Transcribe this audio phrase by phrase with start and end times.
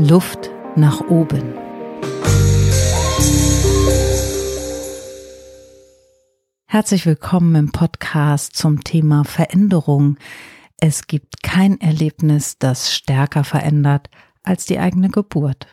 [0.00, 1.54] Luft nach oben.
[6.66, 10.16] Herzlich willkommen im Podcast zum Thema Veränderung.
[10.78, 14.08] Es gibt kein Erlebnis, das stärker verändert
[14.44, 15.66] als die eigene Geburt.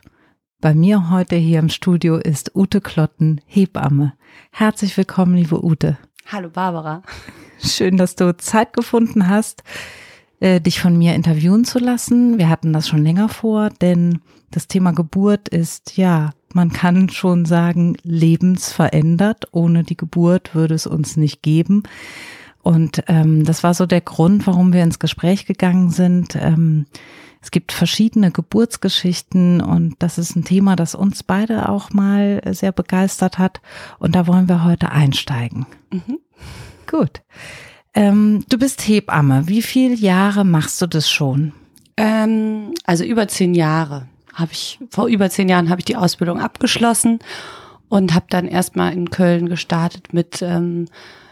[0.59, 4.13] Bei mir heute hier im Studio ist Ute Klotten, Hebamme.
[4.49, 5.99] Herzlich willkommen, liebe Ute.
[6.25, 7.03] Hallo Barbara.
[7.63, 9.63] Schön, dass du Zeit gefunden hast,
[10.39, 12.37] äh, dich von mir interviewen zu lassen.
[12.37, 14.19] Wir hatten das schon länger vor, denn
[14.51, 19.49] das Thema Geburt ist, ja, man kann schon sagen, lebensverändert.
[19.51, 21.83] Ohne die Geburt würde es uns nicht geben.
[22.61, 26.35] Und ähm, das war so der Grund, warum wir ins Gespräch gegangen sind.
[26.35, 26.85] Ähm,
[27.41, 32.71] es gibt verschiedene Geburtsgeschichten und das ist ein Thema, das uns beide auch mal sehr
[32.71, 33.61] begeistert hat.
[33.99, 35.67] Und da wollen wir heute einsteigen.
[35.91, 36.17] Mhm.
[36.89, 37.21] Gut.
[37.95, 39.47] Ähm, du bist Hebamme.
[39.47, 41.53] Wie viele Jahre machst du das schon?
[41.97, 46.39] Ähm, also über zehn Jahre habe ich, vor über zehn Jahren habe ich die Ausbildung
[46.39, 47.19] abgeschlossen
[47.87, 50.87] und habe dann erstmal in Köln gestartet mit ähm,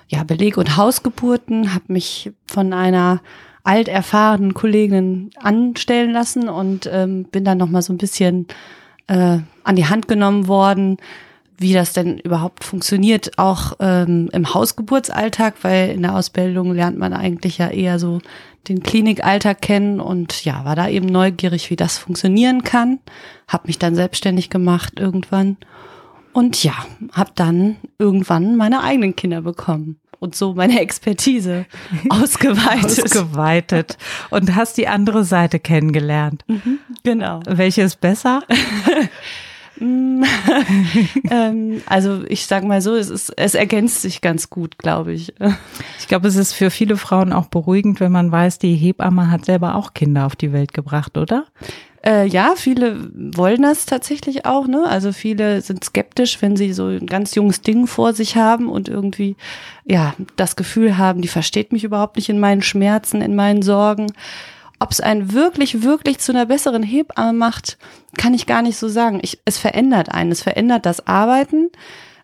[0.07, 3.21] ja, Beleg- und Hausgeburten, habe mich von einer
[3.65, 8.47] alterfahrenen Kollegin anstellen lassen und ähm, bin dann nochmal so ein bisschen
[9.07, 10.97] äh, an die Hand genommen worden,
[11.57, 17.13] wie das denn überhaupt funktioniert, auch ähm, im Hausgeburtsalltag, weil in der Ausbildung lernt man
[17.13, 18.19] eigentlich ja eher so
[18.67, 22.99] den Klinikalltag kennen und ja, war da eben neugierig, wie das funktionieren kann.
[23.47, 25.57] Hab mich dann selbstständig gemacht irgendwann
[26.31, 26.73] und ja,
[27.11, 31.65] hab dann irgendwann meine eigenen Kinder bekommen und so meine Expertise
[32.09, 33.03] ausgeweitet.
[33.03, 33.97] ausgeweitet.
[34.29, 36.45] Und hast die andere Seite kennengelernt.
[36.47, 37.41] Mhm, genau.
[37.45, 38.41] Welche ist besser?
[39.81, 45.33] ähm, also ich sage mal so, es, ist, es ergänzt sich ganz gut, glaube ich.
[45.99, 49.45] Ich glaube, es ist für viele Frauen auch beruhigend, wenn man weiß, die Hebamme hat
[49.45, 51.45] selber auch Kinder auf die Welt gebracht, oder?
[52.05, 54.67] Äh, ja, viele wollen das tatsächlich auch.
[54.67, 54.83] Ne?
[54.85, 58.89] Also viele sind skeptisch, wenn sie so ein ganz junges Ding vor sich haben und
[58.89, 59.37] irgendwie
[59.85, 64.11] ja das Gefühl haben, die versteht mich überhaupt nicht in meinen Schmerzen, in meinen Sorgen.
[64.83, 67.77] Ob es einen wirklich, wirklich zu einer besseren Hebamme macht,
[68.17, 69.19] kann ich gar nicht so sagen.
[69.21, 71.69] Ich, es verändert einen, es verändert das Arbeiten.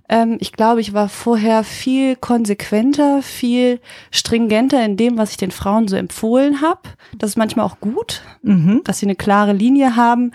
[0.09, 3.79] Ähm, ich glaube, ich war vorher viel konsequenter, viel
[4.11, 6.81] stringenter in dem, was ich den Frauen so empfohlen habe.
[7.17, 8.81] Das ist manchmal auch gut, mhm.
[8.83, 10.33] dass sie eine klare Linie haben.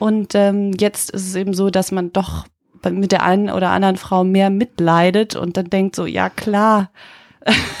[0.00, 2.44] Und ähm, jetzt ist es eben so, dass man doch
[2.90, 6.90] mit der einen oder anderen Frau mehr mitleidet und dann denkt so, ja klar,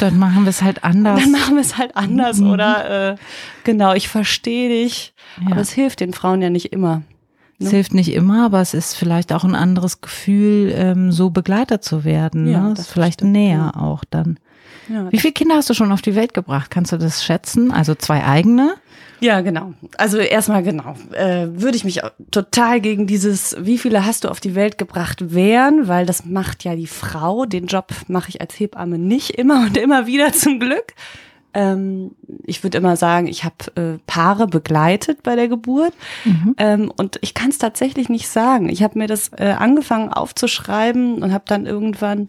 [0.00, 1.20] dann machen wir es halt anders.
[1.20, 2.50] Dann machen wir es halt anders mhm.
[2.50, 3.16] oder äh,
[3.64, 5.14] genau, ich verstehe dich.
[5.40, 5.52] Ja.
[5.52, 7.02] Aber es hilft den Frauen ja nicht immer.
[7.58, 7.70] Es ne?
[7.70, 12.04] hilft nicht immer, aber es ist vielleicht auch ein anderes Gefühl, ähm, so begleitet zu
[12.04, 12.48] werden.
[12.48, 12.70] Ja, ne?
[12.70, 13.32] Das ist vielleicht stimmt.
[13.32, 14.38] näher auch dann.
[14.88, 16.70] Ja, Wie viele Kinder hast du schon auf die Welt gebracht?
[16.70, 17.70] Kannst du das schätzen?
[17.72, 18.74] Also zwei eigene?
[19.20, 19.72] Ja, genau.
[19.98, 20.96] Also erstmal genau.
[21.12, 22.00] Äh, würde ich mich
[22.32, 26.64] total gegen dieses, wie viele hast du auf die Welt gebracht, wehren, weil das macht
[26.64, 27.44] ja die Frau.
[27.44, 30.94] Den Job mache ich als Hebamme nicht immer und immer wieder zum Glück.
[31.54, 32.12] Ähm,
[32.44, 35.92] ich würde immer sagen, ich habe äh, Paare begleitet bei der Geburt
[36.24, 36.54] mhm.
[36.58, 38.68] ähm, und ich kann es tatsächlich nicht sagen.
[38.68, 42.28] Ich habe mir das äh, angefangen aufzuschreiben und habe dann irgendwann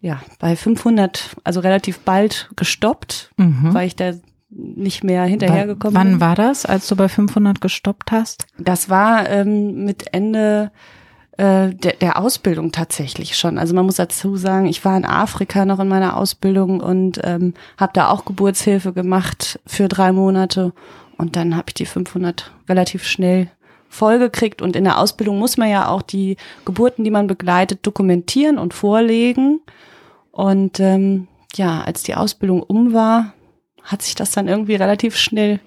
[0.00, 3.72] ja bei 500, also relativ bald gestoppt, mhm.
[3.72, 4.12] weil ich da
[4.50, 6.20] nicht mehr hinterhergekommen Wann bin.
[6.20, 8.46] war das, als du bei 500 gestoppt hast?
[8.58, 10.70] Das war ähm, mit Ende
[11.36, 13.58] äh, der, der Ausbildung tatsächlich schon.
[13.58, 17.54] Also man muss dazu sagen, ich war in Afrika noch in meiner Ausbildung und ähm,
[17.76, 20.72] habe da auch Geburtshilfe gemacht für drei Monate.
[21.16, 23.50] Und dann habe ich die 500 relativ schnell
[23.88, 28.58] vollgekriegt und in der Ausbildung muss man ja auch die Geburten, die man begleitet, dokumentieren
[28.58, 29.60] und vorlegen.
[30.32, 33.34] Und ähm, ja, als die Ausbildung um war,
[33.82, 35.60] hat sich das dann irgendwie relativ schnell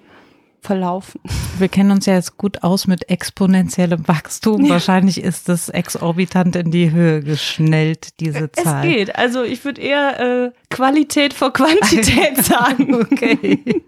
[0.60, 1.20] verlaufen.
[1.58, 4.64] Wir kennen uns ja jetzt gut aus mit exponentiellem Wachstum.
[4.64, 4.70] Ja.
[4.70, 8.86] Wahrscheinlich ist das exorbitant in die Höhe geschnellt, diese Zahl.
[8.86, 9.16] Es geht.
[9.16, 12.94] Also ich würde eher äh, Qualität vor Quantität sagen.
[12.94, 13.82] okay.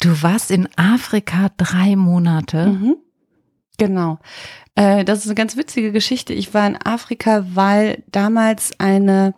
[0.00, 2.66] Du warst in Afrika drei Monate.
[2.66, 2.96] Mhm.
[3.78, 4.18] Genau.
[4.76, 6.32] Äh, das ist eine ganz witzige Geschichte.
[6.32, 9.34] Ich war in Afrika, weil damals eine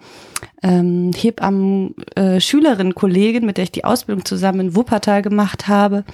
[0.63, 6.05] ähm, Hebammen-Schülerin, äh, Kollegin, mit der ich die Ausbildung zusammen in Wuppertal gemacht habe,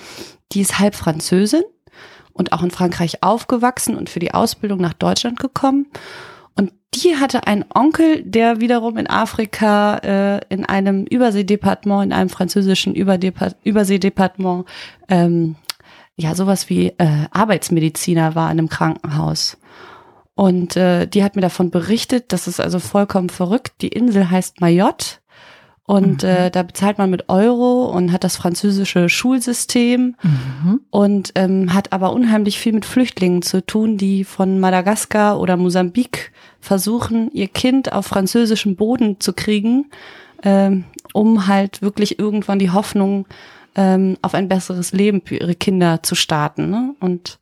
[0.53, 1.65] die ist halb Französin
[2.33, 5.87] und auch in Frankreich aufgewachsen und für die Ausbildung nach Deutschland gekommen.
[6.55, 12.29] Und die hatte einen Onkel, der wiederum in Afrika äh, in einem Überseedepartement, in einem
[12.29, 14.67] französischen Überseedepartement
[15.09, 15.57] ähm,
[16.17, 19.57] ja sowas wie äh, Arbeitsmediziner war in einem Krankenhaus.
[20.35, 23.75] Und äh, die hat mir davon berichtet, das ist also vollkommen verrückt.
[23.83, 25.19] Die Insel heißt Mayotte
[25.85, 26.29] Und mhm.
[26.29, 30.81] äh, da bezahlt man mit Euro und hat das französische Schulsystem mhm.
[30.91, 36.33] und ähm, hat aber unheimlich viel mit Flüchtlingen zu tun, die von Madagaskar oder Mosambik
[36.59, 39.91] versuchen, ihr Kind auf französischem Boden zu kriegen,
[40.43, 43.27] ähm, um halt wirklich irgendwann die Hoffnung
[43.75, 46.71] ähm, auf ein besseres Leben für ihre Kinder zu starten.
[46.71, 46.95] Ne?
[47.01, 47.39] Und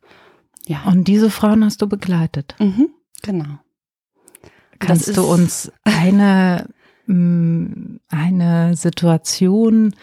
[0.65, 0.83] ja.
[0.85, 2.55] Und diese Frauen hast du begleitet.
[2.59, 2.89] Mhm,
[3.21, 3.59] genau.
[4.79, 6.67] Kannst du uns eine
[7.05, 9.93] Mm, eine Situation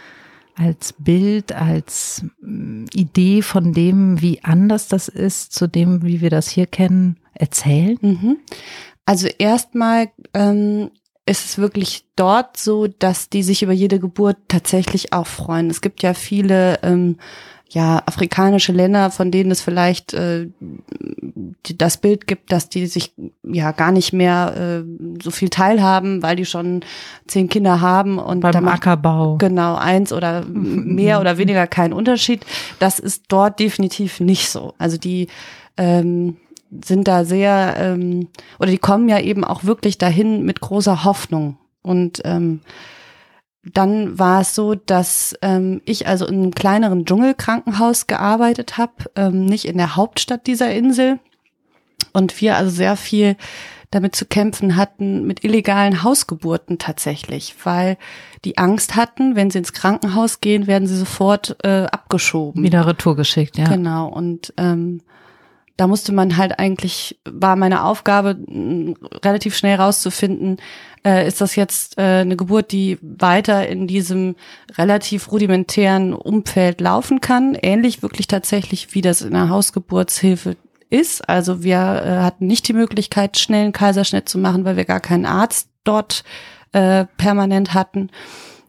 [0.54, 6.30] als Bild, als mm, Idee von dem, wie anders das ist, zu dem, wie wir
[6.30, 7.96] das hier kennen, erzählen?
[8.02, 8.36] Mhm.
[9.06, 10.90] Also erstmal ähm,
[11.30, 15.70] ist es wirklich dort so, dass die sich über jede Geburt tatsächlich auch freuen.
[15.70, 17.18] Es gibt ja viele ähm,
[17.68, 20.48] ja, afrikanische Länder, von denen es vielleicht äh,
[21.76, 26.34] das Bild gibt, dass die sich ja gar nicht mehr äh, so viel teilhaben, weil
[26.34, 26.80] die schon
[27.28, 32.44] zehn Kinder haben und beim Ackerbau genau eins oder mehr oder weniger keinen Unterschied.
[32.80, 34.74] Das ist dort definitiv nicht so.
[34.78, 35.28] Also die
[35.76, 36.38] ähm,
[36.84, 38.28] sind da sehr ähm,
[38.58, 42.60] oder die kommen ja eben auch wirklich dahin mit großer Hoffnung und ähm,
[43.62, 49.44] dann war es so, dass ähm, ich also in einem kleineren Dschungelkrankenhaus gearbeitet habe, ähm,
[49.44, 51.18] nicht in der Hauptstadt dieser Insel.
[52.12, 53.36] Und wir also sehr viel
[53.90, 57.98] damit zu kämpfen hatten mit illegalen Hausgeburten tatsächlich, weil
[58.44, 62.62] die Angst hatten, wenn sie ins Krankenhaus gehen, werden sie sofort äh, abgeschoben.
[62.62, 63.68] Wieder retour geschickt, ja.
[63.68, 64.08] Genau.
[64.08, 65.02] Und ähm,
[65.80, 68.36] da musste man halt eigentlich, war meine Aufgabe,
[69.24, 70.58] relativ schnell rauszufinden,
[71.06, 74.36] äh, ist das jetzt äh, eine Geburt, die weiter in diesem
[74.76, 80.58] relativ rudimentären Umfeld laufen kann, ähnlich wirklich tatsächlich, wie das in der Hausgeburtshilfe
[80.90, 81.26] ist.
[81.26, 85.00] Also wir äh, hatten nicht die Möglichkeit, schnell einen Kaiserschnitt zu machen, weil wir gar
[85.00, 86.24] keinen Arzt dort
[86.72, 88.10] äh, permanent hatten.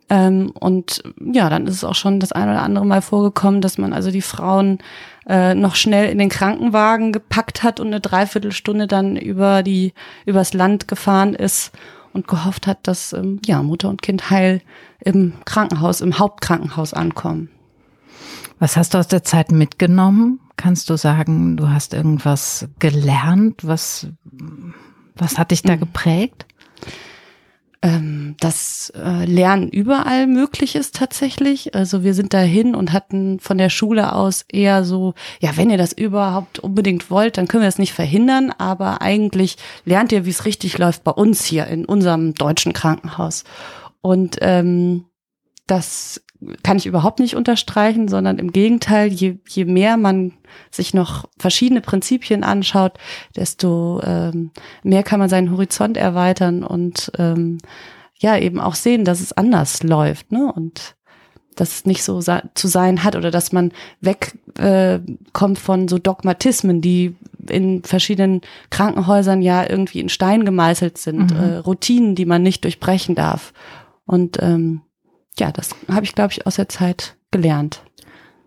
[0.09, 3.77] Ähm, und ja, dann ist es auch schon das ein oder andere Mal vorgekommen, dass
[3.77, 4.79] man also die Frauen
[5.27, 9.93] äh, noch schnell in den Krankenwagen gepackt hat und eine Dreiviertelstunde dann über die
[10.25, 11.71] übers Land gefahren ist
[12.13, 14.61] und gehofft hat, dass ähm, ja Mutter und Kind heil
[14.99, 17.49] im Krankenhaus, im Hauptkrankenhaus ankommen.
[18.59, 20.39] Was hast du aus der Zeit mitgenommen?
[20.55, 23.65] Kannst du sagen, du hast irgendwas gelernt?
[23.65, 24.07] Was,
[25.15, 25.79] was hat dich da mhm.
[25.79, 26.45] geprägt?
[27.81, 31.73] Ähm, das äh, Lernen überall möglich ist tatsächlich.
[31.73, 35.77] Also wir sind dahin und hatten von der Schule aus eher so, ja, wenn ihr
[35.77, 40.29] das überhaupt unbedingt wollt, dann können wir es nicht verhindern, aber eigentlich lernt ihr, wie
[40.29, 43.45] es richtig läuft bei uns hier in unserem deutschen Krankenhaus.
[44.01, 45.05] Und ähm,
[45.65, 46.21] das
[46.63, 50.33] kann ich überhaupt nicht unterstreichen, sondern im Gegenteil, je, je mehr man
[50.71, 52.93] sich noch verschiedene Prinzipien anschaut,
[53.35, 54.51] desto ähm,
[54.83, 57.59] mehr kann man seinen Horizont erweitern und ähm,
[58.17, 60.51] ja, eben auch sehen, dass es anders läuft, ne?
[60.51, 60.95] Und
[61.55, 66.81] dass es nicht so zu sein hat oder dass man wegkommt äh, von so Dogmatismen,
[66.81, 67.15] die
[67.49, 71.37] in verschiedenen Krankenhäusern ja irgendwie in Stein gemeißelt sind, mhm.
[71.37, 73.53] äh, Routinen, die man nicht durchbrechen darf.
[74.05, 74.81] Und ähm,
[75.41, 77.81] ja, das habe ich, glaube ich, aus der Zeit gelernt.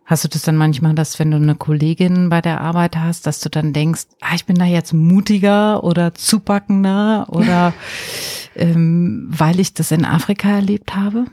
[0.04, 3.40] Hast du das dann manchmal, dass wenn du eine Kollegin bei der Arbeit hast, dass
[3.40, 7.74] du dann denkst, ah, ich bin da jetzt mutiger oder zupackender oder
[8.54, 11.24] ähm, weil ich das in Afrika erlebt habe?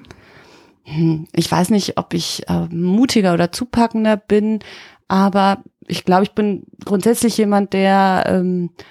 [0.85, 4.59] Hm, ich weiß nicht, ob ich äh, mutiger oder zupackender bin,
[5.07, 8.83] aber ich glaube, ich bin grundsätzlich jemand, der ähm, äh,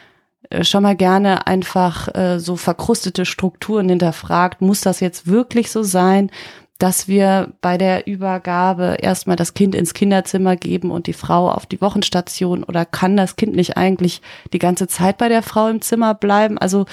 [0.63, 4.61] schon mal gerne einfach äh, so verkrustete Strukturen hinterfragt.
[4.61, 6.31] Muss das jetzt wirklich so sein,
[6.79, 11.67] dass wir bei der Übergabe erstmal das Kind ins Kinderzimmer geben und die Frau auf
[11.67, 15.83] die Wochenstation oder kann das Kind nicht eigentlich die ganze Zeit bei der Frau im
[15.83, 16.59] Zimmer bleiben?
[16.59, 16.87] Also,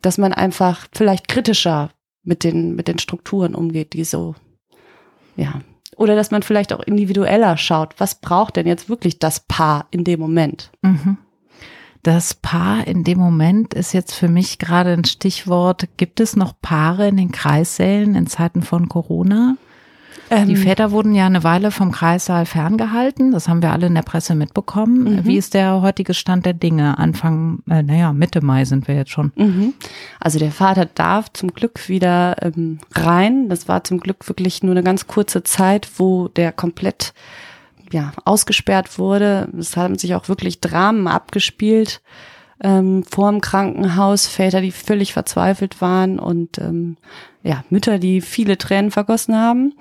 [0.00, 1.90] dass man einfach vielleicht kritischer
[2.22, 4.34] mit den, mit den Strukturen umgeht, die so,
[5.36, 5.60] ja.
[5.96, 7.94] Oder dass man vielleicht auch individueller schaut.
[7.98, 10.70] Was braucht denn jetzt wirklich das Paar in dem Moment?
[10.82, 11.18] Mhm
[12.02, 15.88] das Paar in dem Moment ist jetzt für mich gerade ein Stichwort.
[15.96, 19.56] Gibt es noch Paare in den Kreissälen in Zeiten von Corona?
[20.30, 23.32] Ähm, die Väter wurden ja eine Weile vom Kreissaal ferngehalten.
[23.32, 25.04] Das haben wir alle in der Presse mitbekommen.
[25.04, 25.24] Mhm.
[25.24, 26.98] Wie ist der heutige Stand der Dinge?
[26.98, 29.32] Anfang, äh, naja, Mitte Mai sind wir jetzt schon.
[29.36, 29.74] Mhm.
[30.20, 33.48] Also der Vater darf zum Glück wieder ähm, rein.
[33.48, 37.12] Das war zum Glück wirklich nur eine ganz kurze Zeit, wo der komplett
[37.92, 39.48] ja, ausgesperrt wurde.
[39.58, 42.00] Es haben sich auch wirklich Dramen abgespielt
[42.62, 46.96] ähm, vor dem Krankenhaus, Väter, die völlig verzweifelt waren und ähm,
[47.42, 49.74] ja, Mütter, die viele Tränen vergossen haben.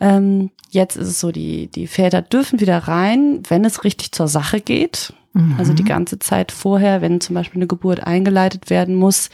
[0.00, 4.28] Ähm, jetzt ist es so, die, die Väter dürfen wieder rein, wenn es richtig zur
[4.28, 5.14] Sache geht.
[5.32, 5.56] Mhm.
[5.58, 9.30] Also die ganze Zeit vorher, wenn zum Beispiel eine Geburt eingeleitet werden muss,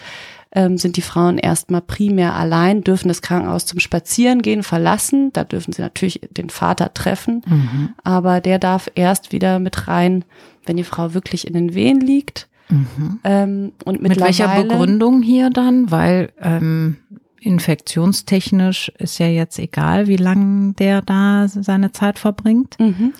[0.52, 5.32] ähm, sind die Frauen erstmal primär allein, dürfen das Krankenhaus zum Spazierengehen verlassen.
[5.32, 7.90] Da dürfen sie natürlich den Vater treffen, mhm.
[8.02, 10.24] aber der darf erst wieder mit rein,
[10.64, 12.48] wenn die Frau wirklich in den Wehen liegt.
[12.70, 13.20] Mhm.
[13.24, 15.90] Ähm, und mit welcher Begründung hier dann?
[15.90, 16.96] Weil ähm,
[17.40, 22.78] infektionstechnisch ist ja jetzt egal, wie lange der da seine Zeit verbringt.
[22.78, 23.12] Mhm.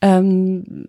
[0.00, 0.88] Ähm,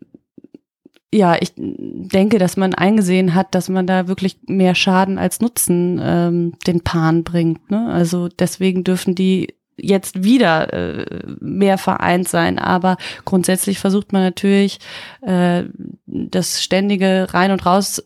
[1.14, 6.00] ja, ich denke, dass man eingesehen hat, dass man da wirklich mehr Schaden als Nutzen
[6.04, 7.72] ähm, den Paaren bringt.
[7.72, 7.90] Ne?
[7.92, 11.06] Also deswegen dürfen die jetzt wieder äh,
[11.40, 14.80] mehr vereint sein, aber grundsätzlich versucht man natürlich
[15.22, 15.64] äh,
[16.06, 18.02] das ständige Rein und Raus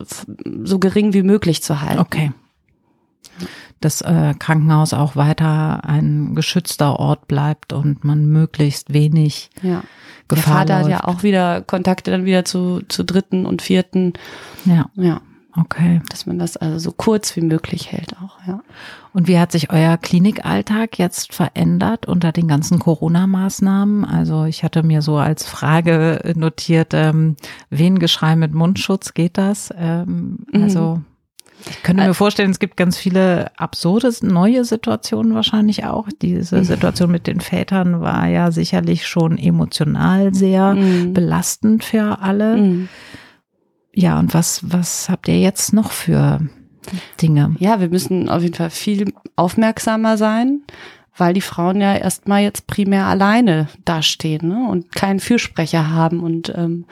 [0.64, 2.00] so gering wie möglich zu halten.
[2.00, 2.32] Okay.
[3.80, 9.84] Das äh, Krankenhaus auch weiter ein geschützter Ort bleibt und man möglichst wenig ja.
[10.28, 10.84] Gefahr Der Vater läuft.
[10.84, 14.14] hat ja auch wieder Kontakte dann wieder zu, zu dritten und vierten.
[14.66, 14.90] Ja.
[14.96, 15.22] Ja.
[15.58, 16.02] Okay.
[16.10, 18.62] Dass man das also so kurz wie möglich hält auch, ja.
[19.14, 24.06] Und wie hat sich euer Klinikalltag jetzt verändert unter den ganzen Corona-Maßnahmen?
[24.06, 27.36] Also ich hatte mir so als Frage notiert, ähm,
[27.72, 29.74] Wehengeschrei mit Mundschutz, geht das?
[29.76, 30.64] Ähm, mhm.
[30.64, 31.02] also
[31.68, 36.08] ich könnte mir vorstellen, es gibt ganz viele absurde neue Situationen wahrscheinlich auch.
[36.22, 36.64] Diese mhm.
[36.64, 41.14] Situation mit den Vätern war ja sicherlich schon emotional sehr mhm.
[41.14, 42.58] belastend für alle.
[42.58, 42.90] Mhm.
[43.94, 46.40] Ja, und was, was habt ihr jetzt noch für
[47.22, 47.56] Dinge?
[47.60, 50.62] Ja, wir müssen auf jeden Fall viel aufmerksamer sein,
[51.18, 54.70] weil die Frauen ja erstmal jetzt primär alleine dastehen ne?
[54.70, 56.86] und keinen Fürsprecher haben und ähm,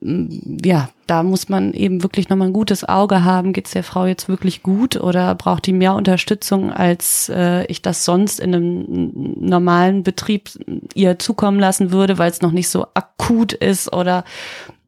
[0.00, 3.52] ja, da muss man eben wirklich nochmal ein gutes Auge haben.
[3.52, 7.82] Geht es der Frau jetzt wirklich gut oder braucht die mehr Unterstützung, als äh, ich
[7.82, 10.50] das sonst in einem normalen Betrieb
[10.94, 14.24] ihr zukommen lassen würde, weil es noch nicht so akut ist oder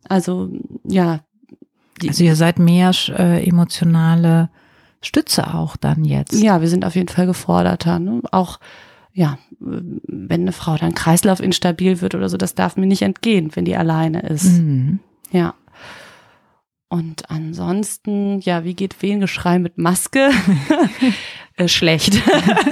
[0.09, 0.49] also
[0.85, 1.21] ja.
[2.07, 4.49] Also ihr seid mehr äh, emotionale
[5.03, 6.33] Stütze auch dann jetzt.
[6.33, 7.99] Ja, wir sind auf jeden Fall geforderter.
[7.99, 8.23] Ne?
[8.33, 8.59] Auch
[9.13, 13.51] ja, wenn eine Frau dann Kreislauf instabil wird oder so, das darf mir nicht entgehen,
[13.55, 14.59] wenn die alleine ist.
[14.59, 15.01] Mhm.
[15.33, 15.55] Ja.
[16.89, 20.31] Und ansonsten, ja, wie geht Wehengeschrei mit Maske?
[21.57, 22.21] äh, schlecht.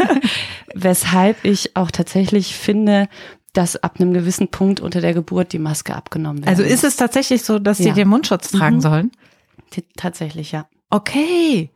[0.75, 3.09] Weshalb ich auch tatsächlich finde,
[3.52, 6.49] dass ab einem gewissen Punkt unter der Geburt die Maske abgenommen wird.
[6.49, 7.95] Also ist es tatsächlich so, dass sie ja.
[7.95, 8.80] den Mundschutz tragen mhm.
[8.80, 9.12] sollen?
[9.97, 10.66] Tatsächlich, ja.
[10.90, 11.71] Okay.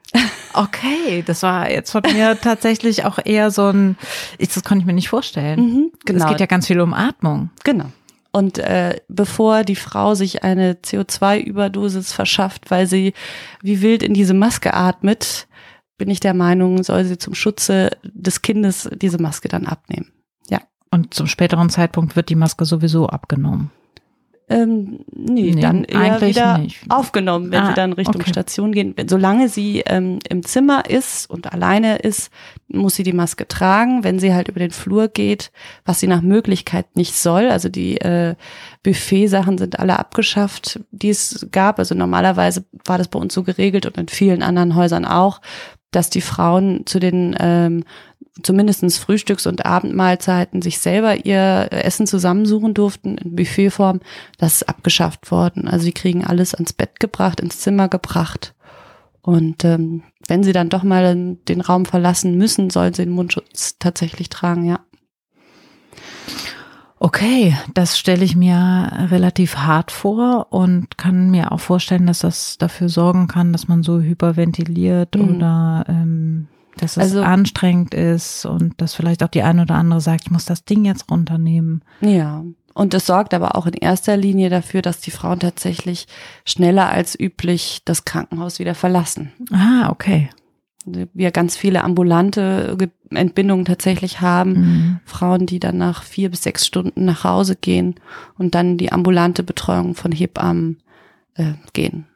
[0.54, 3.96] Okay, das war jetzt von mir tatsächlich auch eher so ein,
[4.38, 5.60] ich, das konnte ich mir nicht vorstellen.
[5.60, 6.24] Mhm, genau.
[6.24, 7.50] Es geht ja ganz viel um Atmung.
[7.64, 7.86] Genau.
[8.32, 13.12] Und äh, bevor die Frau sich eine CO2-Überdosis verschafft, weil sie
[13.62, 15.46] wie wild in diese Maske atmet,
[15.98, 20.12] bin ich der Meinung, soll sie zum Schutze des Kindes diese Maske dann abnehmen.
[20.48, 20.60] Ja.
[20.90, 23.70] Und zum späteren Zeitpunkt wird die Maske sowieso abgenommen.
[24.52, 26.80] Ähm, nee, nee, dann eher wieder nicht.
[26.88, 28.30] aufgenommen, wenn ah, sie dann Richtung okay.
[28.30, 28.94] Station gehen.
[29.06, 32.30] Solange sie ähm, im Zimmer ist und alleine ist,
[32.68, 34.04] muss sie die Maske tragen.
[34.04, 35.52] Wenn sie halt über den Flur geht,
[35.84, 38.34] was sie nach Möglichkeit nicht soll, also die äh,
[38.82, 41.78] Buffet-Sachen sind alle abgeschafft, die es gab.
[41.78, 45.40] Also normalerweise war das bei uns so geregelt und in vielen anderen Häusern auch,
[45.92, 47.84] dass die Frauen zu den ähm,
[48.42, 54.00] zumindestens Frühstücks- und Abendmahlzeiten sich selber ihr Essen zusammensuchen durften in Buffetform,
[54.38, 55.68] das ist abgeschafft worden.
[55.68, 58.54] Also sie kriegen alles ans Bett gebracht, ins Zimmer gebracht.
[59.20, 63.76] Und ähm, wenn sie dann doch mal den Raum verlassen müssen, sollen sie den Mundschutz
[63.78, 64.80] tatsächlich tragen, ja.
[67.04, 72.58] Okay, das stelle ich mir relativ hart vor und kann mir auch vorstellen, dass das
[72.58, 75.34] dafür sorgen kann, dass man so hyperventiliert mhm.
[75.34, 80.00] oder ähm, dass es also, anstrengend ist und dass vielleicht auch die eine oder andere
[80.00, 81.82] sagt, ich muss das Ding jetzt runternehmen.
[82.02, 82.44] Ja.
[82.72, 86.06] Und es sorgt aber auch in erster Linie dafür, dass die Frauen tatsächlich
[86.44, 89.32] schneller als üblich das Krankenhaus wieder verlassen.
[89.50, 90.30] Ah, okay.
[90.84, 92.76] Wir ganz viele ambulante
[93.10, 94.52] Entbindungen tatsächlich haben.
[94.52, 95.00] Mhm.
[95.04, 97.96] Frauen, die dann nach vier bis sechs Stunden nach Hause gehen
[98.38, 100.78] und dann die ambulante Betreuung von Hebammen
[101.34, 102.06] äh, gehen.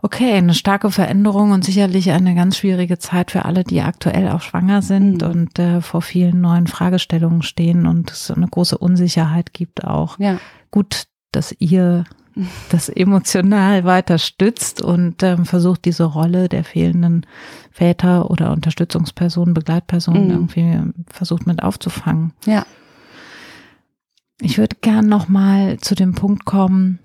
[0.00, 4.42] Okay, eine starke Veränderung und sicherlich eine ganz schwierige Zeit für alle, die aktuell auch
[4.42, 5.28] schwanger sind mhm.
[5.28, 10.16] und äh, vor vielen neuen Fragestellungen stehen und es eine große Unsicherheit gibt auch.
[10.20, 10.38] Ja.
[10.70, 12.04] Gut, dass ihr
[12.70, 17.26] das emotional weiter stützt und ähm, versucht, diese Rolle der fehlenden
[17.70, 20.30] Väter oder Unterstützungspersonen, Begleitpersonen mhm.
[20.30, 20.80] irgendwie
[21.12, 22.32] versucht mit aufzufangen.
[22.44, 22.66] Ja.
[24.40, 27.00] Ich würde gern nochmal zu dem Punkt kommen,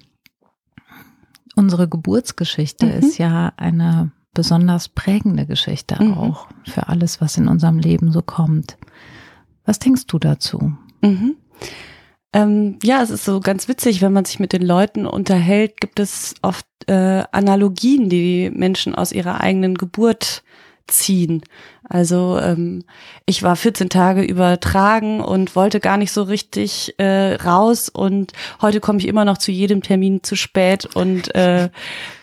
[1.56, 2.92] unsere Geburtsgeschichte mhm.
[2.92, 6.14] ist ja eine besonders prägende Geschichte mhm.
[6.16, 8.78] auch für alles, was in unserem Leben so kommt.
[9.66, 10.74] Was denkst du dazu?
[11.02, 11.36] Mhm.
[12.34, 16.00] Ähm, ja, es ist so ganz witzig, wenn man sich mit den Leuten unterhält, gibt
[16.00, 20.44] es oft äh, Analogien, die, die Menschen aus ihrer eigenen Geburt
[20.88, 21.44] ziehen.
[21.88, 22.84] Also ähm,
[23.26, 28.80] ich war 14 Tage übertragen und wollte gar nicht so richtig äh, raus und heute
[28.80, 31.70] komme ich immer noch zu jedem Termin zu spät und äh,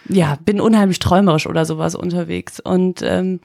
[0.08, 2.58] ja, bin unheimlich träumerisch oder sowas unterwegs.
[2.58, 3.40] Und ähm,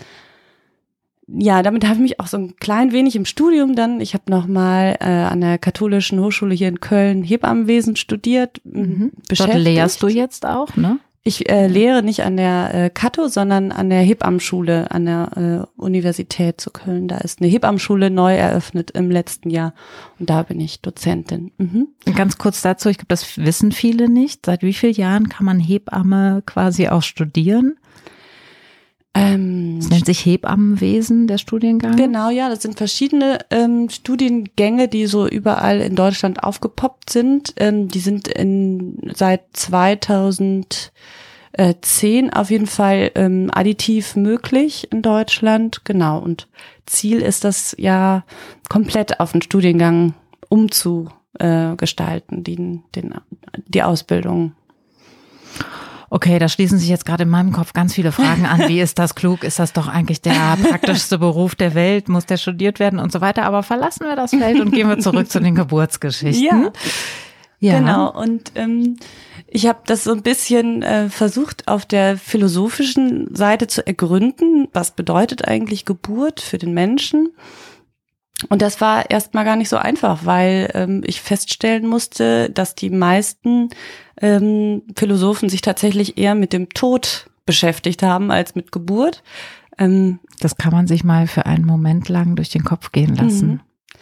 [1.27, 3.99] ja, damit habe ich mich auch so ein klein wenig im Studium dann.
[3.99, 8.61] Ich habe noch mal äh, an der katholischen Hochschule hier in Köln Hebammenwesen studiert.
[8.63, 9.11] Mhm.
[9.29, 10.99] Dort lehrst du jetzt auch, ne?
[11.27, 15.81] Ich äh, lehre nicht an der äh, Kato, sondern an der Hebammenschule an der äh,
[15.81, 17.07] Universität zu Köln.
[17.07, 19.73] Da ist eine Hebammenschule neu eröffnet im letzten Jahr
[20.19, 21.51] und da bin ich Dozentin.
[21.57, 21.87] Mhm.
[22.15, 24.45] Ganz kurz dazu, ich glaube, das wissen viele nicht.
[24.45, 27.75] Seit wie vielen Jahren kann man Hebamme quasi auch studieren?
[29.15, 31.95] Ähm, das nennt sich Hebammenwesen, der Studiengang.
[31.95, 37.53] Genau, ja, das sind verschiedene ähm, Studiengänge, die so überall in Deutschland aufgepoppt sind.
[37.55, 40.91] Ähm, die sind in, seit 2010
[42.33, 45.85] auf jeden Fall ähm, additiv möglich in Deutschland.
[45.85, 46.49] Genau, und
[46.85, 48.25] Ziel ist das ja
[48.67, 50.13] komplett auf den Studiengang
[50.49, 53.13] umzugestalten, den, den,
[53.65, 54.51] die Ausbildung.
[56.09, 58.67] Okay, da schließen sich jetzt gerade in meinem Kopf ganz viele Fragen an.
[58.67, 59.43] Wie ist das klug?
[59.43, 62.09] Ist das doch eigentlich der praktischste Beruf der Welt?
[62.09, 63.43] Muss der studiert werden und so weiter?
[63.43, 66.63] Aber verlassen wir das Feld und gehen wir zurück zu den Geburtsgeschichten.
[66.63, 66.71] Ja.
[67.59, 67.79] Ja.
[67.79, 68.97] Genau, und ähm,
[69.47, 74.67] ich habe das so ein bisschen äh, versucht auf der philosophischen Seite zu ergründen.
[74.73, 77.29] Was bedeutet eigentlich Geburt für den Menschen?
[78.49, 82.89] Und das war erstmal gar nicht so einfach, weil ähm, ich feststellen musste, dass die
[82.89, 83.69] meisten
[84.21, 89.23] ähm, Philosophen sich tatsächlich eher mit dem Tod beschäftigt haben als mit Geburt.
[89.77, 93.47] Ähm, das kann man sich mal für einen Moment lang durch den Kopf gehen lassen.
[93.47, 93.59] Mhm.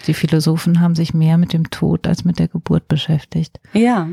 [0.07, 3.59] Die Philosophen haben sich mehr mit dem Tod als mit der Geburt beschäftigt.
[3.73, 4.09] Ja.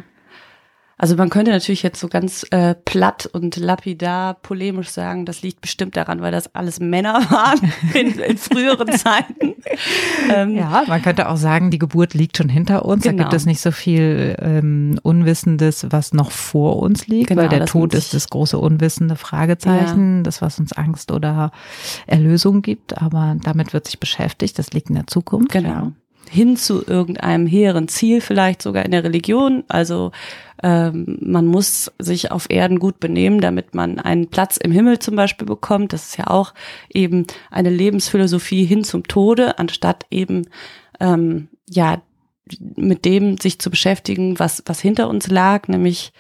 [1.01, 5.63] Also man könnte natürlich jetzt so ganz äh, platt und lapidar polemisch sagen, das liegt
[5.63, 9.55] bestimmt daran, weil das alles Männer waren in, in früheren Zeiten.
[10.31, 13.03] Ähm, ja, man könnte auch sagen, die Geburt liegt schon hinter uns.
[13.03, 13.17] Genau.
[13.17, 17.49] Da gibt es nicht so viel ähm, Unwissendes, was noch vor uns liegt, genau, weil
[17.49, 20.23] der Tod ist das große unwissende Fragezeichen, ja.
[20.23, 21.51] das was uns Angst oder
[22.07, 23.01] Erlösung gibt.
[23.01, 24.59] Aber damit wird sich beschäftigt.
[24.59, 25.53] Das liegt in der Zukunft.
[25.53, 25.69] Genau.
[25.69, 25.93] Ja
[26.31, 29.65] hin zu irgendeinem hehren Ziel, vielleicht sogar in der Religion.
[29.67, 30.13] Also
[30.63, 35.17] ähm, man muss sich auf Erden gut benehmen, damit man einen Platz im Himmel zum
[35.17, 35.93] Beispiel bekommt.
[35.93, 36.55] Das ist ja auch
[36.93, 40.47] eben eine Lebensphilosophie hin zum Tode, anstatt eben
[41.01, 42.01] ähm, ja
[42.77, 46.13] mit dem sich zu beschäftigen, was was hinter uns lag, nämlich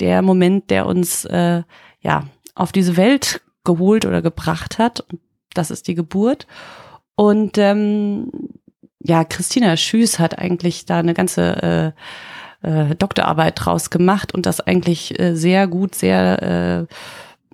[0.00, 1.62] der Moment, der uns äh,
[2.00, 5.04] ja auf diese Welt geholt oder gebracht hat.
[5.54, 6.48] Das ist die Geburt.
[7.16, 8.30] Und ähm,
[9.04, 11.94] ja, Christina Schüß hat eigentlich da eine ganze
[12.64, 16.86] äh, äh, Doktorarbeit draus gemacht und das eigentlich äh, sehr gut, sehr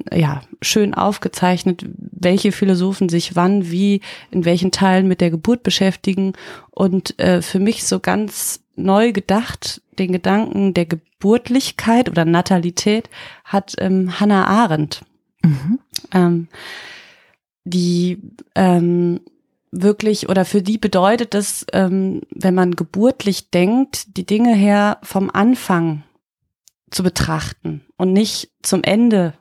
[0.08, 5.62] äh, ja, schön aufgezeichnet, welche Philosophen sich wann, wie, in welchen Teilen mit der Geburt
[5.62, 6.32] beschäftigen.
[6.70, 13.10] Und äh, für mich so ganz neu gedacht, den Gedanken der Geburtlichkeit oder Natalität
[13.44, 15.02] hat ähm, Hannah Arendt.
[15.42, 15.78] Mhm.
[16.12, 16.48] Ähm,
[17.64, 18.22] die
[18.54, 19.20] ähm,
[19.72, 25.30] wirklich oder für die bedeutet das, ähm, wenn man geburtlich denkt, die Dinge her vom
[25.30, 26.02] Anfang
[26.90, 29.34] zu betrachten und nicht zum Ende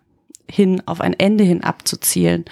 [0.49, 2.45] hin, auf ein Ende hin abzuzielen.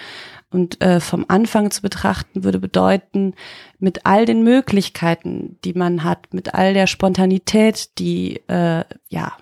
[0.50, 3.34] Und äh, vom Anfang zu betrachten würde bedeuten,
[3.78, 9.36] mit all den Möglichkeiten, die man hat, mit all der Spontanität, die äh, ja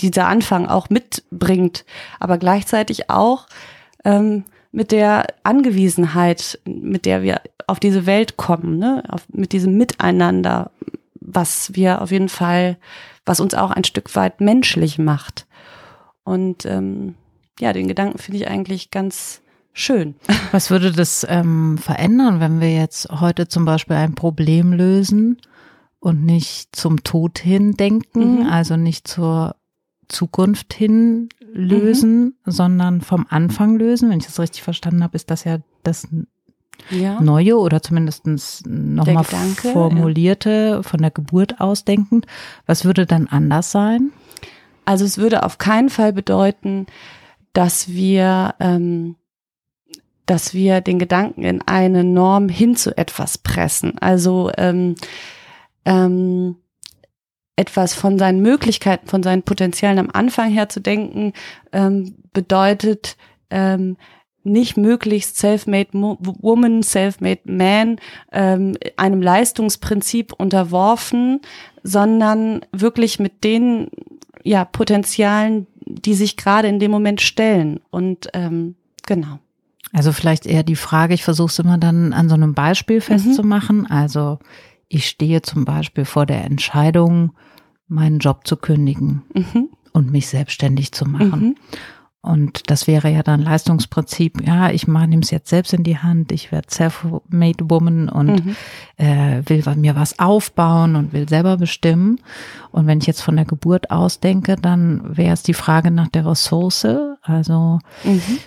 [0.00, 1.86] dieser Anfang auch mitbringt,
[2.20, 3.46] aber gleichzeitig auch
[4.04, 9.04] ähm, mit der Angewiesenheit, mit der wir auf diese Welt kommen, ne?
[9.08, 10.72] auf, mit diesem Miteinander,
[11.20, 12.76] was wir auf jeden Fall,
[13.24, 15.46] was uns auch ein Stück weit menschlich macht.
[16.24, 17.14] Und ähm,
[17.60, 20.16] ja, den Gedanken finde ich eigentlich ganz schön.
[20.52, 25.38] Was würde das ähm, verändern, wenn wir jetzt heute zum Beispiel ein Problem lösen
[26.00, 28.46] und nicht zum Tod hin denken, mhm.
[28.46, 29.56] also nicht zur
[30.08, 32.34] Zukunft hin lösen, mhm.
[32.44, 34.10] sondern vom Anfang lösen.
[34.10, 36.08] Wenn ich das richtig verstanden habe, ist das ja das
[36.90, 37.20] ja.
[37.20, 38.26] Neue oder zumindest
[38.66, 40.82] nochmal formulierte, ja.
[40.82, 42.26] von der Geburt aus denkend.
[42.66, 44.12] Was würde dann anders sein?
[44.84, 46.86] Also es würde auf keinen Fall bedeuten,
[47.52, 49.16] dass wir, ähm,
[50.26, 53.98] dass wir den Gedanken in eine Norm hin zu etwas pressen.
[53.98, 54.96] Also ähm,
[55.84, 56.56] ähm,
[57.56, 61.32] etwas von seinen Möglichkeiten, von seinen Potenzialen am Anfang her zu denken,
[61.72, 63.16] ähm, bedeutet,
[63.50, 63.96] ähm,
[64.44, 67.96] nicht möglichst self-made woman, self-made man
[68.30, 71.40] ähm, einem Leistungsprinzip unterworfen,
[71.82, 73.88] sondern wirklich mit den
[74.42, 77.80] ja, Potenzialen, die sich gerade in dem Moment stellen.
[77.90, 78.74] Und ähm,
[79.06, 79.38] genau.
[79.92, 83.02] Also vielleicht eher die Frage, ich versuche es immer dann an so einem Beispiel mhm.
[83.02, 83.78] festzumachen.
[83.78, 83.86] Mhm.
[83.90, 84.38] Also
[84.94, 87.32] ich stehe zum Beispiel vor der Entscheidung,
[87.88, 89.68] meinen Job zu kündigen mhm.
[89.92, 91.40] und mich selbstständig zu machen.
[91.40, 91.54] Mhm.
[92.22, 96.32] Und das wäre ja dann Leistungsprinzip, ja, ich nehme es jetzt selbst in die Hand,
[96.32, 98.56] ich werde self-made woman und mhm.
[98.96, 102.18] äh, will mir was aufbauen und will selber bestimmen.
[102.70, 106.24] Und wenn ich jetzt von der Geburt ausdenke, dann wäre es die Frage nach der
[106.24, 106.86] Ressource.
[107.20, 108.38] Also mhm.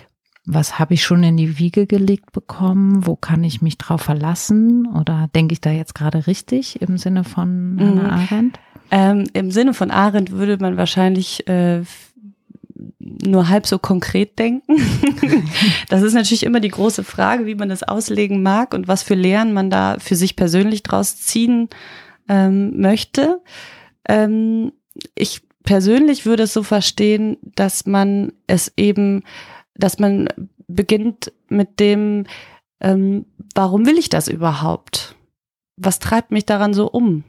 [0.50, 3.06] Was habe ich schon in die Wiege gelegt bekommen?
[3.06, 4.86] Wo kann ich mich drauf verlassen?
[4.86, 7.80] Oder denke ich da jetzt gerade richtig im Sinne von mhm.
[7.80, 8.60] Hannah Arendt?
[8.90, 11.82] Ähm, Im Sinne von Arendt würde man wahrscheinlich äh,
[12.98, 14.80] nur halb so konkret denken.
[15.88, 19.14] das ist natürlich immer die große Frage, wie man das auslegen mag und was für
[19.14, 21.68] Lehren man da für sich persönlich draus ziehen
[22.28, 23.42] ähm, möchte.
[24.08, 24.72] Ähm,
[25.14, 29.22] ich persönlich würde es so verstehen, dass man es eben,
[29.78, 30.28] dass man
[30.66, 32.26] beginnt mit dem,
[32.80, 35.16] ähm, warum will ich das überhaupt?
[35.76, 37.24] Was treibt mich daran so um?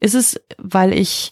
[0.00, 1.30] Ist es, weil ich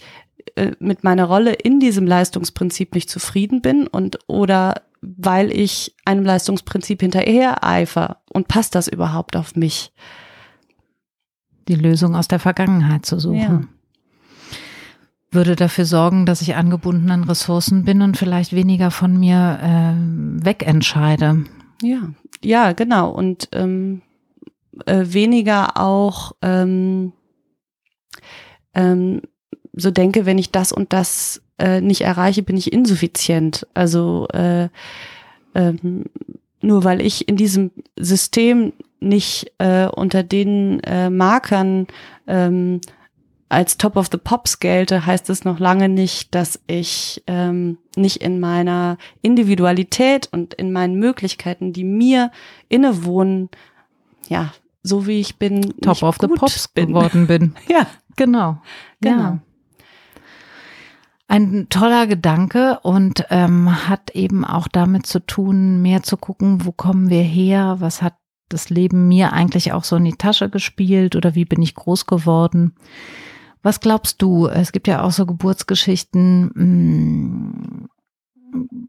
[0.57, 6.25] äh, mit meiner Rolle in diesem Leistungsprinzip nicht zufrieden bin und oder weil ich einem
[6.25, 9.93] Leistungsprinzip hinterher eifer und passt das überhaupt auf mich?
[11.69, 13.39] Die Lösung aus der Vergangenheit zu suchen.
[13.39, 13.76] Ja.
[15.37, 20.45] Würde dafür sorgen, dass ich angebunden an Ressourcen bin und vielleicht weniger von mir äh,
[20.47, 21.45] wegentscheide.
[21.83, 22.09] Ja,
[22.43, 23.11] ja, genau.
[23.11, 24.01] Und ähm,
[24.87, 27.13] äh, weniger auch ähm,
[28.73, 29.21] ähm,
[29.75, 33.67] so denke, wenn ich das und das äh, nicht erreiche, bin ich insuffizient.
[33.75, 34.71] Also äh,
[35.55, 36.05] ähm,
[36.63, 41.89] nur weil ich in diesem System nicht äh, unter den äh, Markern
[42.27, 42.81] ähm,
[43.49, 48.17] als Top of the Pops gelte, heißt es noch lange nicht, dass ich ähm, nicht
[48.19, 52.33] in meiner Individualität und in meinen Möglichkeiten, die mir
[52.69, 53.49] innewohnen,
[54.29, 56.89] ja, so wie ich bin, Top of the Pops bin.
[56.89, 57.55] geworden bin.
[57.69, 58.59] ja, genau,
[59.01, 59.23] genau.
[59.23, 59.39] Ja.
[61.29, 66.71] Ein toller Gedanke und ähm, hat eben auch damit zu tun, mehr zu gucken, wo
[66.71, 68.15] kommen wir her, was hat
[68.49, 72.07] das Leben mir eigentlich auch so in die Tasche gespielt oder wie bin ich groß
[72.07, 72.75] geworden.
[73.67, 74.47] Was glaubst du?
[74.47, 77.89] Es gibt ja auch so Geburtsgeschichten, mh, mm,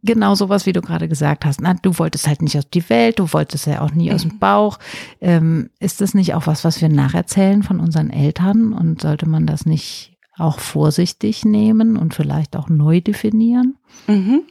[0.04, 1.62] genau sowas, wie du gerade gesagt hast.
[1.62, 4.38] Na, du wolltest halt nicht aus die Welt, du wolltest ja auch nie aus dem
[4.40, 4.78] Bauch.
[5.20, 9.48] Ähm, ist das nicht auch was, was wir nacherzählen von unseren Eltern und sollte man
[9.48, 13.78] das nicht auch vorsichtig nehmen und vielleicht auch neu definieren?
[14.06, 14.42] Mhm.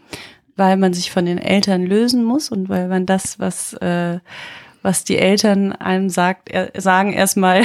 [0.57, 4.19] Weil man sich von den Eltern lösen muss und weil man das, was, äh,
[4.83, 7.63] was die Eltern einem sagt, er, sagen, erstmal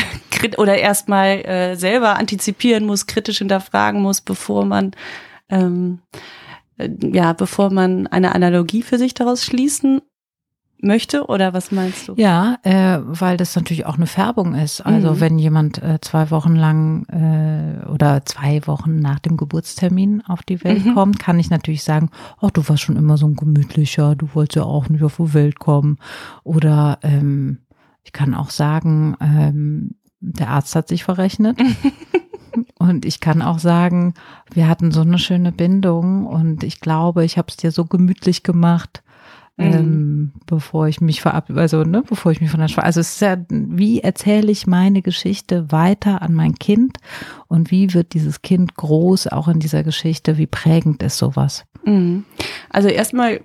[0.58, 4.91] oder erstmal äh, selber antizipieren muss, kritisch hinterfragen muss, bevor man
[5.49, 5.99] ähm,
[6.77, 10.01] äh, ja, bevor man eine Analogie für sich daraus schließen
[10.84, 12.15] möchte oder was meinst du?
[12.15, 14.82] Ja, äh, weil das natürlich auch eine Färbung ist.
[14.82, 15.19] Also mhm.
[15.19, 20.63] wenn jemand äh, zwei Wochen lang äh, oder zwei Wochen nach dem Geburtstermin auf die
[20.63, 20.95] Welt mhm.
[20.95, 22.10] kommt, kann ich natürlich sagen,
[22.41, 25.34] oh, du warst schon immer so ein gemütlicher, du wolltest ja auch nicht auf die
[25.36, 25.97] Welt kommen.
[26.43, 27.60] Oder ähm,
[28.04, 31.60] ich kann auch sagen, ähm, der Arzt hat sich verrechnet.
[32.77, 34.13] Und ich kann auch sagen,
[34.53, 38.43] wir hatten so eine schöne Bindung und ich glaube, ich habe es dir so gemütlich
[38.43, 39.03] gemacht
[39.57, 39.73] mhm.
[39.73, 43.13] ähm, bevor ich mich verab, also ne, bevor ich mich von der Schweiz, also es
[43.13, 46.97] ist ja, wie erzähle ich meine Geschichte weiter an mein Kind
[47.47, 51.65] und wie wird dieses Kind groß auch in dieser Geschichte, wie prägend ist sowas?
[51.86, 52.25] Mhm.
[52.69, 53.41] Also erstmal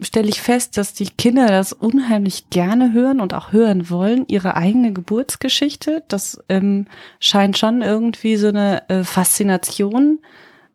[0.00, 4.56] stelle ich fest, dass die Kinder das unheimlich gerne hören und auch hören wollen, ihre
[4.56, 6.02] eigene Geburtsgeschichte.
[6.08, 6.86] Das ähm,
[7.20, 10.20] scheint schon irgendwie so eine äh, Faszination,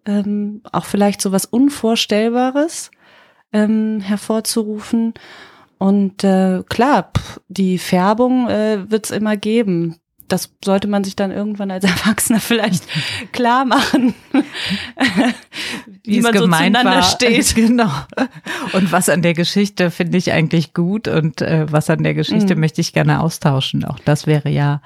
[0.05, 2.91] ähm, auch vielleicht so was Unvorstellbares
[3.53, 5.13] ähm, hervorzurufen.
[5.79, 9.97] Und äh, klar, pff, die Färbung äh, wird es immer geben.
[10.27, 12.85] Das sollte man sich dann irgendwann als Erwachsener vielleicht
[13.31, 14.13] klar machen,
[16.03, 17.03] wie, wie man so zueinander war.
[17.03, 17.37] steht.
[17.55, 17.89] Genau.
[18.73, 22.55] Und was an der Geschichte finde ich eigentlich gut und äh, was an der Geschichte
[22.55, 22.61] mhm.
[22.61, 23.83] möchte ich gerne austauschen.
[23.83, 24.81] Auch das wäre ja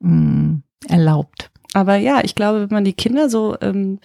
[0.00, 1.50] mh, mm, erlaubt.
[1.72, 3.98] Aber ja, ich glaube, wenn man die Kinder so ähm,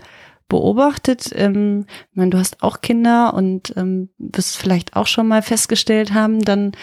[0.50, 1.32] beobachtet.
[1.34, 6.14] Ähm, ich meine, du hast auch Kinder und ähm, wirst vielleicht auch schon mal festgestellt
[6.14, 6.74] haben, dann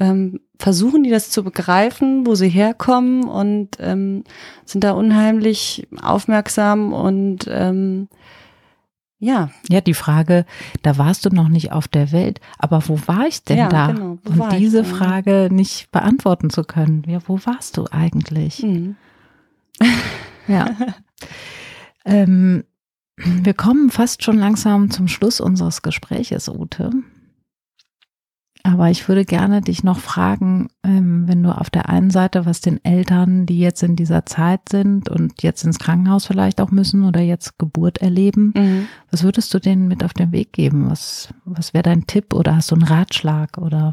[0.00, 4.24] ähm, versuchen die das zu begreifen, wo sie herkommen und ähm,
[4.64, 8.08] sind da unheimlich aufmerksam und ähm,
[9.22, 9.50] ja.
[9.68, 10.46] Ja, die Frage,
[10.82, 13.92] da warst du noch nicht auf der Welt, aber wo war ich denn Ja, da?
[13.92, 14.82] genau, Und diese?
[14.82, 17.04] Frage nicht beantworten zu können.
[17.06, 18.62] Ja, wo warst du eigentlich?
[18.62, 18.96] Mhm.
[20.48, 20.74] Ja.
[22.06, 22.64] ähm,
[23.16, 26.90] wir kommen fast schon langsam zum Schluss unseres Gespräches, Ute.
[28.62, 32.60] Aber ich würde gerne dich noch fragen, ähm, wenn du auf der einen Seite, was
[32.60, 37.04] den Eltern, die jetzt in dieser Zeit sind und jetzt ins Krankenhaus vielleicht auch müssen
[37.04, 38.86] oder jetzt Geburt erleben, Mhm.
[39.10, 40.90] was würdest du denen mit auf den Weg geben?
[40.90, 43.92] Was, was wäre dein Tipp oder hast du einen Ratschlag oder?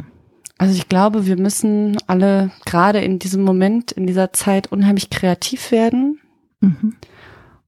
[0.57, 5.71] Also ich glaube, wir müssen alle gerade in diesem Moment, in dieser Zeit unheimlich kreativ
[5.71, 6.19] werden
[6.59, 6.95] Mhm.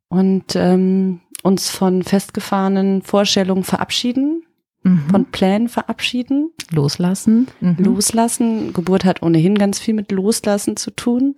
[0.09, 4.41] und ähm, uns von festgefahrenen Vorstellungen verabschieden,
[4.83, 5.09] Mhm.
[5.11, 7.47] von Plänen verabschieden, loslassen.
[7.59, 7.75] Mhm.
[7.79, 8.73] loslassen.
[8.73, 11.35] Geburt hat ohnehin ganz viel mit Loslassen zu tun.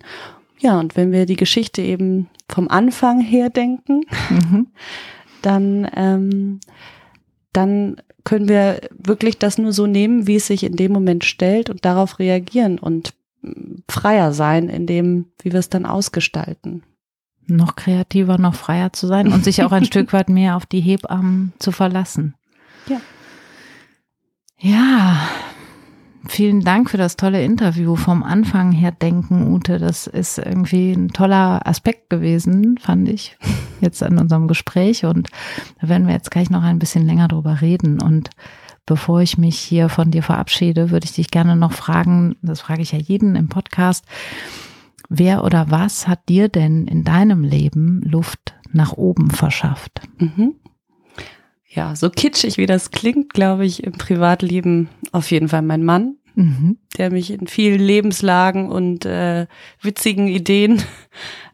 [0.60, 4.68] Ja, und wenn wir die Geschichte eben vom Anfang her denken, Mhm.
[5.42, 6.60] dann, ähm,
[7.54, 11.72] dann können wir wirklich das nur so nehmen, wie es sich in dem Moment stellt
[11.72, 16.84] und darauf reagieren und mm, freier sein in dem, wie wir es dann ausgestalten.
[17.48, 20.80] noch kreativer, noch freier zu sein und sich auch ein Stück weit mehr auf die
[20.80, 22.36] Hebammen zu verlassen.
[22.88, 23.02] Ja.
[24.62, 25.28] Ja,
[26.28, 27.96] vielen Dank für das tolle Interview.
[27.96, 33.38] Vom Anfang her denken, Ute, das ist irgendwie ein toller Aspekt gewesen, fand ich,
[33.82, 35.04] jetzt an unserem Gespräch.
[35.06, 35.30] Und
[35.82, 38.00] da werden wir jetzt gleich noch ein bisschen länger drüber reden.
[38.00, 38.30] Und
[38.86, 42.84] bevor ich mich hier von dir verabschiede, würde ich dich gerne noch fragen, das frage
[42.84, 44.06] ich ja jeden im Podcast,
[45.14, 50.00] Wer oder was hat dir denn in deinem Leben Luft nach oben verschafft?
[50.20, 50.56] Mhm.
[51.74, 56.16] Ja, so kitschig wie das klingt, glaube ich, im Privatleben auf jeden Fall mein Mann,
[56.36, 56.78] Mhm.
[56.98, 59.48] der mich in vielen Lebenslagen und äh,
[59.82, 60.82] witzigen Ideen,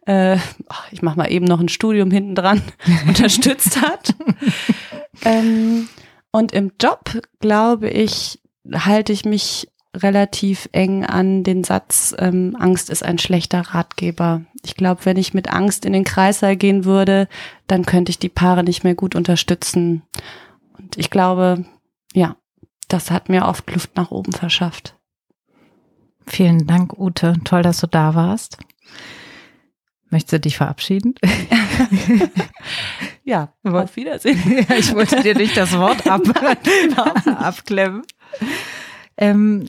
[0.06, 0.38] äh,
[0.70, 2.62] ach, ich mache mal eben noch ein Studium hinten dran,
[3.08, 4.14] unterstützt hat.
[5.26, 5.88] ähm,
[6.32, 8.40] und im Job, glaube ich,
[8.72, 14.42] halte ich mich relativ eng an den Satz, ähm, Angst ist ein schlechter Ratgeber.
[14.68, 17.28] Ich glaube, wenn ich mit Angst in den Kreißsaal gehen würde,
[17.68, 20.04] dann könnte ich die Paare nicht mehr gut unterstützen.
[20.78, 21.66] Und ich glaube,
[22.14, 22.36] ja,
[22.88, 24.96] das hat mir oft Luft nach oben verschafft.
[26.26, 27.36] Vielen Dank, Ute.
[27.44, 28.58] Toll, dass du da warst.
[30.10, 31.16] Möchtest du dich verabschieden?
[33.28, 34.66] Ja, auf Wiedersehen.
[34.78, 36.22] ich wollte dir nicht das Wort ab
[37.26, 38.04] abklemmen.
[39.18, 39.68] Ähm,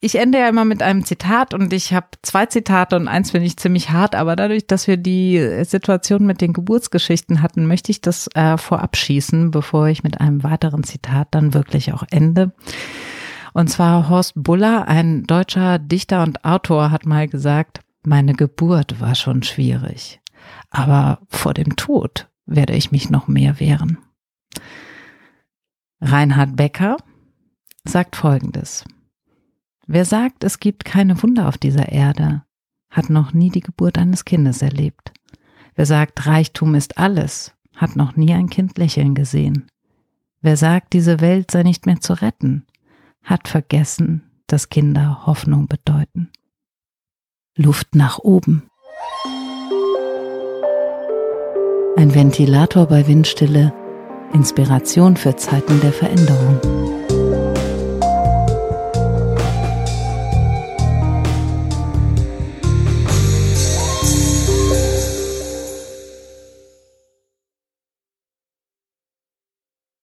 [0.00, 3.46] ich ende ja immer mit einem Zitat und ich habe zwei Zitate und eins finde
[3.46, 8.00] ich ziemlich hart, aber dadurch, dass wir die Situation mit den Geburtsgeschichten hatten, möchte ich
[8.00, 12.52] das äh, vorab schießen, bevor ich mit einem weiteren Zitat dann wirklich auch ende.
[13.52, 19.14] Und zwar Horst Buller, ein deutscher Dichter und Autor, hat mal gesagt, meine Geburt war
[19.14, 20.20] schon schwierig,
[20.70, 23.98] aber vor dem Tod werde ich mich noch mehr wehren.
[26.00, 26.96] Reinhard Becker
[27.84, 28.84] sagt Folgendes.
[29.92, 32.44] Wer sagt, es gibt keine Wunder auf dieser Erde,
[32.90, 35.12] hat noch nie die Geburt eines Kindes erlebt.
[35.74, 39.66] Wer sagt, Reichtum ist alles, hat noch nie ein Kind lächeln gesehen.
[40.42, 42.66] Wer sagt, diese Welt sei nicht mehr zu retten,
[43.24, 46.30] hat vergessen, dass Kinder Hoffnung bedeuten.
[47.56, 48.68] Luft nach oben.
[51.96, 53.74] Ein Ventilator bei Windstille,
[54.32, 56.79] Inspiration für Zeiten der Veränderung.